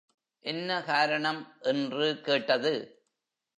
என்ன 0.39 0.83
காரணம்? 0.83 1.55
என்று 1.61 2.21
கேட்டது. 2.21 3.01